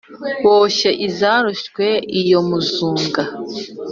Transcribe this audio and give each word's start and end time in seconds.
Boshye 0.45 0.89
izarozwe 1.07 1.85
iyo 2.21 2.39
muzunga. 2.47 3.21